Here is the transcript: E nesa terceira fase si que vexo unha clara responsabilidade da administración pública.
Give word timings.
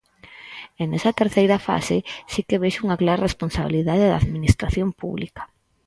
E 0.81 0.83
nesa 0.91 1.17
terceira 1.19 1.57
fase 1.67 1.97
si 2.31 2.41
que 2.47 2.61
vexo 2.63 2.79
unha 2.85 2.99
clara 3.01 3.25
responsabilidade 3.27 4.05
da 4.09 4.19
administración 4.23 4.87
pública. 5.01 5.41